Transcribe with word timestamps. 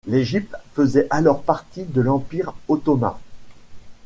L'Égypte 0.07 0.55
faisait 0.73 1.05
alors 1.11 1.43
partie 1.43 1.83
de 1.83 2.01
l'Empire 2.01 2.53
Ottoman. 2.67 3.13